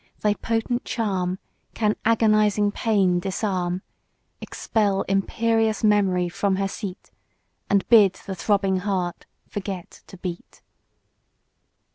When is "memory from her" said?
5.83-6.67